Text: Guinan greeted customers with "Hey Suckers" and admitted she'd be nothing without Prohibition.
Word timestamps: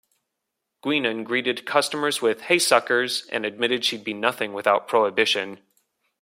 Guinan 0.83 1.23
greeted 1.25 1.63
customers 1.63 2.23
with 2.23 2.41
"Hey 2.41 2.57
Suckers" 2.57 3.27
and 3.31 3.45
admitted 3.45 3.85
she'd 3.85 4.03
be 4.03 4.15
nothing 4.15 4.51
without 4.51 4.87
Prohibition. 4.87 5.59